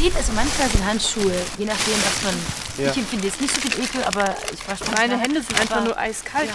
seht, 0.00 0.16
also 0.16 0.32
manchmal 0.32 0.68
sind 0.68 0.84
Handschuhe, 0.84 1.34
je 1.58 1.64
nachdem, 1.66 1.94
was 1.94 2.24
man. 2.24 2.84
Ja. 2.84 2.90
Ich 2.90 2.98
empfinde 2.98 3.26
jetzt 3.26 3.40
nicht 3.40 3.54
so 3.54 3.60
viel 3.60 3.84
Ekel, 3.84 4.02
aber 4.04 4.34
ich 4.52 4.68
wasche 4.68 4.84
Meine 4.96 5.18
Hände 5.18 5.42
sind 5.42 5.60
einfach 5.60 5.84
nur 5.84 5.98
eiskalt. 5.98 6.48
Ja. 6.48 6.54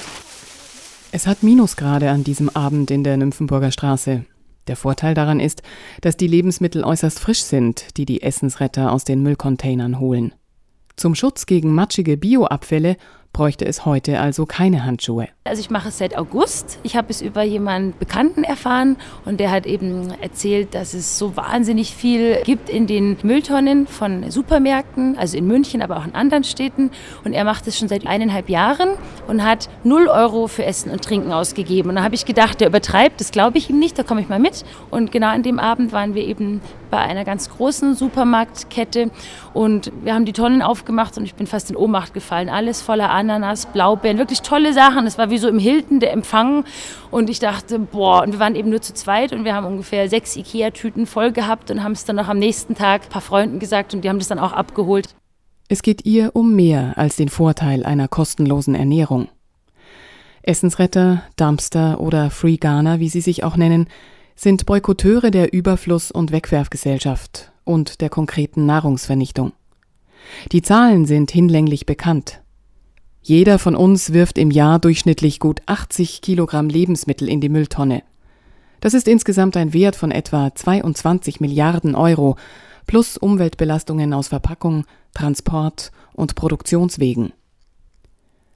Es 1.12 1.28
hat 1.28 1.44
Minusgrade 1.44 2.10
an 2.10 2.24
diesem 2.24 2.50
Abend 2.50 2.92
in 2.92 3.04
der 3.04 3.18
Nymphenburger 3.18 3.72
Straße. 3.72 4.26
Der 4.68 4.76
Vorteil 4.76 5.14
daran 5.14 5.40
ist, 5.40 5.62
dass 6.02 6.18
die 6.18 6.28
Lebensmittel 6.28 6.84
äußerst 6.84 7.20
frisch 7.20 7.44
sind, 7.44 7.98
die 7.98 8.06
die 8.06 8.24
Essensretter 8.24 8.92
aus 8.92 9.04
den 9.04 9.22
Müllcontainern 9.22 10.00
holen. 10.00 10.34
Zum 10.96 11.14
Schutz 11.14 11.46
gegen 11.46 11.76
matschige 11.76 12.18
Bioabfälle 12.18 12.98
bräuchte 13.32 13.66
es 13.66 13.86
heute 13.86 14.20
also 14.20 14.46
keine 14.46 14.84
Handschuhe. 14.84 15.28
Also 15.48 15.60
ich 15.60 15.70
mache 15.70 15.90
es 15.90 16.00
seit 16.00 16.18
August. 16.18 16.80
Ich 16.82 16.96
habe 16.96 17.12
es 17.12 17.22
über 17.22 17.44
jemanden 17.44 17.96
Bekannten 18.00 18.44
erfahren 18.44 18.98
und 19.26 19.40
der 19.40 19.52
hat 19.52 19.68
eben 19.68 20.12
erzählt, 20.20 20.74
dass 20.74 20.96
es 20.96 21.20
so 21.20 21.38
wahnsinnig 21.38 21.94
viel 21.94 22.42
gibt 22.44 22.68
in 22.68 22.88
den 22.88 23.16
Mülltonnen 23.22 23.86
von 23.86 24.32
Supermärkten, 24.32 25.16
also 25.20 25.38
in 25.38 25.46
München, 25.46 25.84
aber 25.84 25.98
auch 25.98 26.06
in 26.06 26.16
anderen 26.16 26.44
Städten. 26.44 26.90
Und 27.24 27.34
er 27.34 27.44
macht 27.44 27.68
es 27.68 27.78
schon 27.78 27.88
seit 27.88 28.08
eineinhalb 28.08 28.50
Jahren 28.50 28.90
und 29.28 29.44
hat 29.44 29.70
0 29.84 30.08
Euro 30.08 30.48
für 30.48 30.66
Essen 30.66 30.90
und 30.90 31.04
Trinken 31.04 31.32
ausgegeben. 31.32 31.90
Und 31.90 31.98
da 31.98 32.04
habe 32.04 32.16
ich 32.16 32.26
gedacht, 32.26 32.60
der 32.60 32.70
übertreibt, 32.70 33.22
das 33.22 33.30
glaube 33.30 33.60
ich 33.60 33.70
ihm 33.70 33.78
nicht, 33.78 34.00
da 34.00 34.02
komme 34.02 34.22
ich 34.22 34.30
mal 34.30 34.40
mit. 34.40 34.66
Und 34.90 35.12
genau 35.12 35.28
an 35.28 35.44
dem 35.44 35.60
Abend 35.60 35.92
waren 35.92 36.16
wir 36.16 36.24
eben 36.24 36.60
bei 36.90 36.98
einer 36.98 37.26
ganz 37.26 37.50
großen 37.50 37.94
Supermarktkette 37.94 39.12
und 39.54 39.92
wir 40.04 40.14
haben 40.14 40.26
die 40.26 40.34
Tonnen 40.34 40.62
aufgemacht 40.62 41.18
und 41.18 41.26
ich 41.26 41.36
bin 41.36 41.46
fast 41.46 41.70
in 41.70 41.76
Ohnmacht 41.76 42.14
gefallen. 42.14 42.50
Alles 42.50 42.82
voller 42.82 43.10
Ananas, 43.10 43.66
Blaubeeren, 43.66 44.18
wirklich 44.18 44.42
tolle 44.42 44.74
Sachen. 44.74 45.06
Es 45.06 45.18
war 45.18 45.30
wie 45.30 45.35
so 45.38 45.48
im 45.48 45.60
Hilton 45.60 46.00
der 46.00 46.12
Empfang 46.12 46.66
und 47.12 47.30
ich 47.30 47.40
dachte, 47.40 47.80
boah, 47.80 48.24
und 48.24 48.32
wir 48.34 48.40
waren 48.40 48.56
eben 48.56 48.70
nur 48.70 48.82
zu 48.82 48.94
zweit 48.94 49.34
und 49.34 49.46
wir 49.46 49.54
haben 49.54 49.66
ungefähr 49.66 50.10
sechs 50.10 50.36
Ikea-Tüten 50.36 51.06
voll 51.06 51.32
gehabt 51.32 51.72
und 51.72 51.84
haben 51.84 51.94
es 51.94 52.06
dann 52.06 52.16
noch 52.16 52.28
am 52.28 52.40
nächsten 52.40 52.76
Tag 52.76 53.04
ein 53.04 53.10
paar 53.10 53.22
Freunden 53.22 53.60
gesagt 53.60 53.94
und 53.94 54.02
die 54.02 54.10
haben 54.10 54.20
das 54.20 54.28
dann 54.28 54.40
auch 54.40 54.54
abgeholt. 54.54 55.16
Es 55.68 55.82
geht 55.82 56.06
ihr 56.06 56.32
um 56.36 56.56
mehr 56.56 56.94
als 56.96 57.16
den 57.16 57.30
Vorteil 57.30 57.86
einer 57.86 58.08
kostenlosen 58.08 58.76
Ernährung. 58.76 59.30
Essensretter, 60.44 61.24
Dumpster 61.38 62.00
oder 62.00 62.30
Free 62.30 62.58
Ghana, 62.58 63.00
wie 63.00 63.10
sie 63.10 63.22
sich 63.22 63.44
auch 63.44 63.58
nennen, 63.58 63.88
sind 64.36 64.66
Boykotteure 64.66 65.32
der 65.32 65.54
Überfluss- 65.54 66.12
und 66.12 66.32
Wegwerfgesellschaft 66.32 67.52
und 67.64 68.02
der 68.02 68.10
konkreten 68.10 68.66
Nahrungsvernichtung. 68.68 69.54
Die 70.52 70.62
Zahlen 70.62 71.06
sind 71.06 71.32
hinlänglich 71.32 71.86
bekannt. 71.86 72.42
Jeder 73.28 73.58
von 73.58 73.76
uns 73.76 74.14
wirft 74.14 74.38
im 74.38 74.52
Jahr 74.52 74.78
durchschnittlich 74.78 75.40
gut 75.40 75.64
80 75.66 76.22
Kilogramm 76.22 76.70
Lebensmittel 76.70 77.28
in 77.28 77.42
die 77.42 77.50
Mülltonne. 77.50 78.04
Das 78.82 78.94
ist 78.94 79.08
insgesamt 79.08 79.58
ein 79.58 79.74
Wert 79.74 79.96
von 79.96 80.12
etwa 80.12 80.54
22 80.54 81.40
Milliarden 81.40 81.96
Euro 81.96 82.38
plus 82.86 83.18
Umweltbelastungen 83.18 84.14
aus 84.14 84.28
Verpackung, 84.28 84.86
Transport 85.16 85.92
und 86.14 86.36
Produktionswegen. 86.36 87.34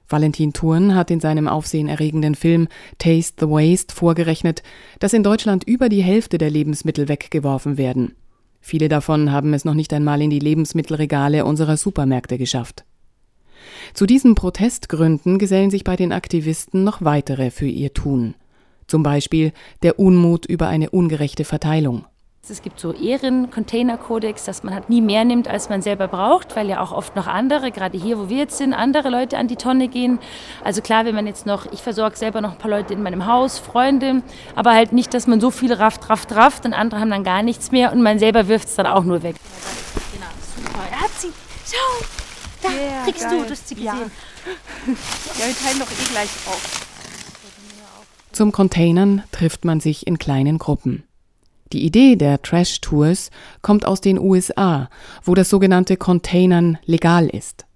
Valentin 0.08 0.52
Thurn 0.52 0.94
hat 0.94 1.10
in 1.10 1.18
seinem 1.18 1.48
aufsehenerregenden 1.48 2.36
Film 2.36 2.68
Taste 2.98 3.44
the 3.44 3.50
Waste 3.50 3.92
vorgerechnet, 3.92 4.62
dass 5.00 5.14
in 5.14 5.24
Deutschland 5.24 5.64
über 5.64 5.88
die 5.88 6.04
Hälfte 6.04 6.38
der 6.38 6.50
Lebensmittel 6.50 7.08
weggeworfen 7.08 7.76
werden. 7.76 8.14
Viele 8.60 8.88
davon 8.88 9.32
haben 9.32 9.52
es 9.52 9.64
noch 9.64 9.74
nicht 9.74 9.92
einmal 9.92 10.22
in 10.22 10.30
die 10.30 10.38
Lebensmittelregale 10.38 11.44
unserer 11.44 11.76
Supermärkte 11.76 12.38
geschafft. 12.38 12.84
Zu 13.94 14.06
diesen 14.06 14.34
Protestgründen 14.34 15.38
gesellen 15.38 15.70
sich 15.70 15.84
bei 15.84 15.96
den 15.96 16.12
Aktivisten 16.12 16.84
noch 16.84 17.02
weitere 17.02 17.50
für 17.50 17.66
ihr 17.66 17.92
Tun. 17.92 18.34
Zum 18.86 19.02
Beispiel 19.02 19.52
der 19.82 19.98
Unmut 19.98 20.46
über 20.46 20.68
eine 20.68 20.90
ungerechte 20.90 21.44
Verteilung. 21.44 22.04
Es 22.48 22.62
gibt 22.62 22.80
so 22.80 22.92
Ehren-Container-Kodex, 22.92 24.44
dass 24.44 24.64
man 24.64 24.74
halt 24.74 24.88
nie 24.88 25.00
mehr 25.00 25.24
nimmt, 25.24 25.46
als 25.46 25.68
man 25.68 25.82
selber 25.82 26.08
braucht, 26.08 26.56
weil 26.56 26.68
ja 26.68 26.80
auch 26.80 26.90
oft 26.90 27.14
noch 27.14 27.28
andere, 27.28 27.70
gerade 27.70 27.96
hier, 27.96 28.18
wo 28.18 28.28
wir 28.28 28.38
jetzt 28.38 28.58
sind, 28.58 28.72
andere 28.72 29.08
Leute 29.08 29.38
an 29.38 29.46
die 29.46 29.54
Tonne 29.54 29.86
gehen. 29.86 30.18
Also 30.64 30.80
klar, 30.80 31.04
wenn 31.04 31.14
man 31.14 31.28
jetzt 31.28 31.46
noch, 31.46 31.70
ich 31.70 31.80
versorge 31.80 32.16
selber 32.16 32.40
noch 32.40 32.52
ein 32.52 32.58
paar 32.58 32.70
Leute 32.70 32.92
in 32.94 33.02
meinem 33.02 33.26
Haus, 33.26 33.60
Freunde, 33.60 34.22
aber 34.56 34.72
halt 34.72 34.92
nicht, 34.92 35.14
dass 35.14 35.28
man 35.28 35.40
so 35.40 35.52
viel 35.52 35.72
rafft, 35.72 36.10
rafft, 36.10 36.34
rafft 36.34 36.64
und 36.64 36.72
andere 36.72 37.00
haben 37.00 37.10
dann 37.10 37.24
gar 37.24 37.44
nichts 37.44 37.70
mehr 37.70 37.92
und 37.92 38.02
man 38.02 38.18
selber 38.18 38.48
wirft 38.48 38.68
es 38.68 38.74
dann 38.74 38.86
auch 38.86 39.04
nur 39.04 39.22
weg. 39.22 39.36
Genau, 40.12 40.26
super. 40.56 40.80
Er 40.90 41.00
hat 41.02 41.12
sie. 41.18 41.28
Schau, 41.70 42.04
da 42.62 42.68
yeah, 42.68 43.04
kriegst 43.04 43.22
geil. 43.22 43.38
du, 43.38 43.44
du 43.44 43.50
hast 43.50 43.68
gesehen. 43.68 43.84
Ja. 43.84 43.94
ja, 43.94 45.46
wir 45.46 45.56
teilen 45.56 45.78
doch 45.78 45.90
eh 45.90 46.12
gleich 46.12 46.30
auf. 46.46 46.86
Zum 48.32 48.52
Containern 48.52 49.22
trifft 49.32 49.64
man 49.64 49.80
sich 49.80 50.06
in 50.06 50.18
kleinen 50.18 50.58
Gruppen. 50.58 51.04
Die 51.72 51.84
Idee 51.84 52.16
der 52.16 52.42
Trash 52.42 52.80
Tours 52.80 53.30
kommt 53.62 53.86
aus 53.86 54.00
den 54.00 54.18
USA, 54.18 54.88
wo 55.22 55.34
das 55.34 55.48
sogenannte 55.48 55.96
Containern 55.96 56.78
legal 56.84 57.28
ist. 57.28 57.66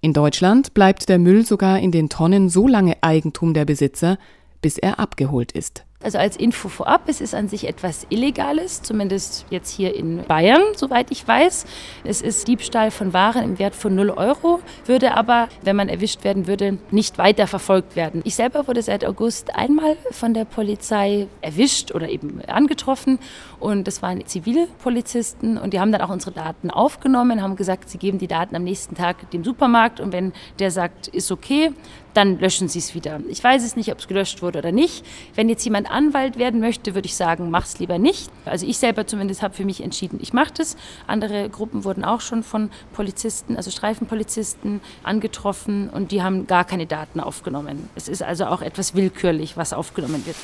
In 0.00 0.12
Deutschland 0.12 0.74
bleibt 0.74 1.08
der 1.08 1.18
Müll 1.18 1.44
sogar 1.44 1.80
in 1.80 1.90
den 1.90 2.08
Tonnen 2.08 2.48
so 2.48 2.68
lange 2.68 2.96
Eigentum 3.00 3.54
der 3.54 3.64
Besitzer, 3.64 4.18
bis 4.62 4.78
er 4.78 5.00
abgeholt 5.00 5.50
ist. 5.50 5.84
Also 6.00 6.18
als 6.18 6.36
Info 6.36 6.68
vorab, 6.68 7.08
es 7.08 7.20
ist 7.20 7.34
an 7.34 7.48
sich 7.48 7.66
etwas 7.66 8.06
Illegales, 8.08 8.82
zumindest 8.82 9.46
jetzt 9.50 9.74
hier 9.74 9.96
in 9.96 10.22
Bayern, 10.28 10.62
soweit 10.76 11.10
ich 11.10 11.26
weiß. 11.26 11.66
Es 12.04 12.22
ist 12.22 12.46
Diebstahl 12.46 12.92
von 12.92 13.12
Waren 13.12 13.42
im 13.42 13.58
Wert 13.58 13.74
von 13.74 13.96
0 13.96 14.10
Euro, 14.10 14.60
würde 14.84 15.16
aber, 15.16 15.48
wenn 15.62 15.74
man 15.74 15.88
erwischt 15.88 16.22
werden 16.22 16.46
würde, 16.46 16.78
nicht 16.92 17.18
weiter 17.18 17.48
verfolgt 17.48 17.96
werden. 17.96 18.20
Ich 18.22 18.36
selber 18.36 18.68
wurde 18.68 18.80
seit 18.80 19.04
August 19.04 19.56
einmal 19.56 19.96
von 20.12 20.34
der 20.34 20.44
Polizei 20.44 21.26
erwischt 21.40 21.92
oder 21.92 22.08
eben 22.08 22.42
angetroffen 22.46 23.18
und 23.58 23.88
das 23.88 24.00
waren 24.00 24.24
zivile 24.24 24.68
Polizisten 24.80 25.58
und 25.58 25.74
die 25.74 25.80
haben 25.80 25.90
dann 25.90 26.02
auch 26.02 26.10
unsere 26.10 26.30
Daten 26.30 26.70
aufgenommen, 26.70 27.42
haben 27.42 27.56
gesagt, 27.56 27.90
sie 27.90 27.98
geben 27.98 28.18
die 28.18 28.28
Daten 28.28 28.54
am 28.54 28.62
nächsten 28.62 28.94
Tag 28.94 29.32
dem 29.32 29.42
Supermarkt 29.42 29.98
und 29.98 30.12
wenn 30.12 30.32
der 30.60 30.70
sagt, 30.70 31.08
ist 31.08 31.32
okay, 31.32 31.72
dann 32.14 32.38
löschen 32.40 32.68
sie 32.68 32.80
es 32.80 32.94
wieder. 32.94 33.20
Ich 33.28 33.42
weiß 33.42 33.64
es 33.64 33.76
nicht, 33.76 33.92
ob 33.92 33.98
es 33.98 34.08
gelöscht 34.08 34.42
wurde 34.42 34.58
oder 34.58 34.72
nicht. 34.72 35.04
Wenn 35.34 35.48
jetzt 35.48 35.64
jemand 35.64 35.87
Anwalt 35.90 36.38
werden 36.38 36.60
möchte, 36.60 36.94
würde 36.94 37.06
ich 37.06 37.16
sagen, 37.16 37.50
mach 37.50 37.64
es 37.64 37.78
lieber 37.78 37.98
nicht. 37.98 38.30
Also 38.44 38.66
ich 38.66 38.78
selber 38.78 39.06
zumindest 39.06 39.42
habe 39.42 39.54
für 39.54 39.64
mich 39.64 39.82
entschieden, 39.82 40.18
ich 40.22 40.32
mache 40.32 40.52
das. 40.56 40.76
Andere 41.06 41.48
Gruppen 41.48 41.84
wurden 41.84 42.04
auch 42.04 42.20
schon 42.20 42.42
von 42.42 42.70
Polizisten, 42.92 43.56
also 43.56 43.70
Streifenpolizisten, 43.70 44.80
angetroffen 45.02 45.90
und 45.90 46.12
die 46.12 46.22
haben 46.22 46.46
gar 46.46 46.64
keine 46.64 46.86
Daten 46.86 47.20
aufgenommen. 47.20 47.88
Es 47.94 48.08
ist 48.08 48.22
also 48.22 48.46
auch 48.46 48.62
etwas 48.62 48.94
willkürlich, 48.94 49.56
was 49.56 49.72
aufgenommen 49.72 50.24
wird. 50.26 50.36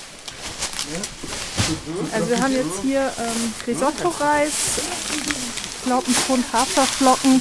Also 2.12 2.28
wir 2.28 2.42
haben 2.42 2.52
jetzt 2.52 2.82
hier 2.82 3.00
ähm, 3.00 3.54
Risotto-Reis, 3.66 4.82
glaube 5.84 6.06
Haferflocken, 6.52 7.40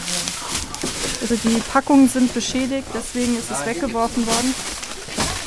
also 1.22 1.36
die 1.36 1.62
Packungen 1.72 2.09
sind 2.09 2.34
beschädigt, 2.34 2.88
deswegen 2.94 3.38
ist 3.38 3.50
es 3.50 3.66
weggeworfen 3.66 4.25
worden. 4.28 4.53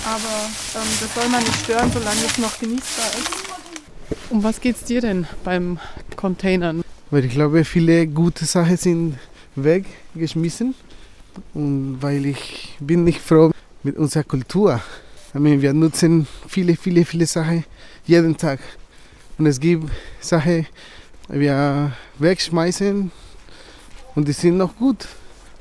Aber 0.06 0.47
ähm, 0.77 0.89
das 1.00 1.15
soll 1.15 1.28
man 1.28 1.43
nicht 1.43 1.65
stören, 1.65 1.91
solange 1.91 2.25
es 2.25 2.39
noch 2.39 2.61
genießbar 2.61 3.06
ist. 3.19 4.31
Um 4.31 4.43
was 4.44 4.61
geht 4.61 4.77
es 4.77 4.84
dir 4.84 5.00
denn 5.00 5.27
beim 5.43 5.81
Containern? 6.15 6.83
Weil 7.11 7.25
ich 7.25 7.33
glaube, 7.33 7.65
viele 7.65 8.06
gute 8.06 8.45
Sachen 8.45 8.77
sind 8.77 9.19
weggeschmissen. 9.56 10.77
Und 11.55 11.99
weil 12.00 12.25
ich 12.25 12.77
bin 12.78 13.03
nicht 13.03 13.21
froh 13.21 13.50
mit 13.83 13.97
unserer 13.97 14.22
Kultur. 14.22 14.81
Ich 15.34 15.41
meine, 15.41 15.61
wir 15.61 15.72
nutzen 15.72 16.28
viele, 16.47 16.77
viele, 16.77 17.05
viele 17.05 17.27
Sachen 17.27 17.65
jeden 18.06 18.37
Tag. 18.37 18.61
Und 19.39 19.47
es 19.47 19.59
gibt 19.59 19.91
Sachen, 20.21 20.66
die 21.28 21.41
wir 21.41 21.93
wegschmeißen 22.21 23.11
und 24.15 24.28
die 24.28 24.33
sind 24.33 24.56
noch 24.56 24.77
gut. 24.77 25.09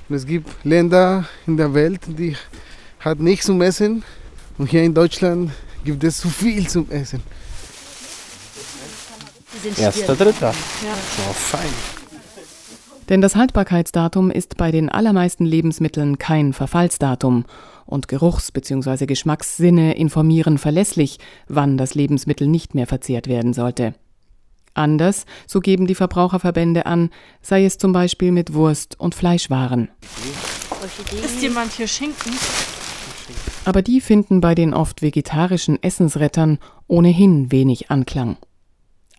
Und 0.07 0.15
es 0.15 0.25
gibt 0.25 0.49
Länder 0.63 1.25
in 1.47 1.57
der 1.57 1.73
Welt, 1.73 2.01
die 2.07 2.37
hat 2.99 3.19
nichts 3.19 3.47
zum 3.47 3.59
Essen. 3.63 4.03
Und 4.57 4.69
hier 4.69 4.83
in 4.83 4.93
Deutschland 4.93 5.51
gibt 5.83 6.03
es 6.03 6.17
zu 6.17 6.29
viel 6.29 6.67
zum 6.67 6.89
Essen. 6.89 7.21
Erster, 9.77 10.15
dritter. 10.15 10.47
Ja. 10.47 10.95
So, 11.17 11.33
fein. 11.33 11.69
Denn 13.09 13.21
das 13.21 13.35
Haltbarkeitsdatum 13.35 14.31
ist 14.31 14.57
bei 14.57 14.71
den 14.71 14.89
allermeisten 14.89 15.45
Lebensmitteln 15.45 16.17
kein 16.17 16.53
Verfallsdatum 16.53 17.45
und 17.85 18.07
Geruchs- 18.07 18.51
bzw. 18.51 19.05
Geschmackssinne 19.05 19.95
informieren 19.95 20.57
verlässlich, 20.57 21.19
wann 21.47 21.77
das 21.77 21.93
Lebensmittel 21.93 22.47
nicht 22.47 22.73
mehr 22.73 22.87
verzehrt 22.87 23.27
werden 23.27 23.53
sollte. 23.53 23.93
Anders, 24.73 25.25
so 25.47 25.61
geben 25.61 25.87
die 25.87 25.95
Verbraucherverbände 25.95 26.85
an, 26.85 27.09
sei 27.41 27.63
es 27.63 27.77
zum 27.77 27.93
Beispiel 27.93 28.31
mit 28.31 28.53
Wurst- 28.53 28.99
und 28.99 29.15
Fleischwaren. 29.15 29.89
Ist 31.23 31.41
jemand 31.41 31.71
hier 31.73 31.87
Schinken? 31.87 32.33
Aber 33.65 33.81
die 33.81 34.01
finden 34.01 34.41
bei 34.41 34.55
den 34.55 34.73
oft 34.73 35.01
vegetarischen 35.01 35.81
Essensrettern 35.81 36.59
ohnehin 36.87 37.51
wenig 37.51 37.89
Anklang. 37.89 38.37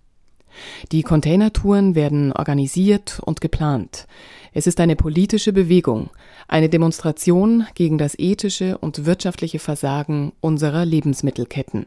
Die 0.91 1.05
Containertouren 1.05 1.95
werden 1.95 2.33
organisiert 2.33 3.21
und 3.25 3.41
geplant. 3.41 4.09
Es 4.53 4.67
ist 4.67 4.81
eine 4.81 4.97
politische 4.97 5.53
Bewegung, 5.53 6.11
eine 6.49 6.69
Demonstration 6.69 7.65
gegen 7.75 7.97
das 7.97 8.19
ethische 8.19 8.77
und 8.79 9.07
wirtschaftliche 9.07 9.61
Versagen 9.61 10.33
unserer 10.41 10.85
Lebensmittelketten. 10.85 11.87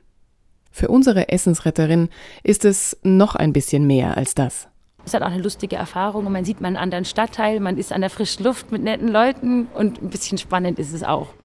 Für 0.71 0.87
unsere 0.87 1.29
Essensretterin 1.29 2.09
ist 2.43 2.65
es 2.65 2.97
noch 3.03 3.35
ein 3.35 3.53
bisschen 3.53 3.85
mehr 3.85 4.17
als 4.17 4.35
das. 4.35 4.67
Es 5.05 5.13
hat 5.13 5.23
auch 5.23 5.31
eine 5.31 5.41
lustige 5.41 5.75
Erfahrung 5.75 6.31
man 6.31 6.45
sieht 6.45 6.61
mal 6.61 6.67
einen 6.67 6.77
anderen 6.77 7.05
Stadtteil, 7.05 7.59
man 7.59 7.77
ist 7.77 7.91
an 7.91 8.01
der 8.01 8.09
frischen 8.09 8.45
Luft 8.45 8.71
mit 8.71 8.83
netten 8.83 9.07
Leuten 9.07 9.67
und 9.73 10.01
ein 10.01 10.09
bisschen 10.09 10.37
spannend 10.37 10.79
ist 10.79 10.93
es 10.93 11.03
auch. 11.03 11.33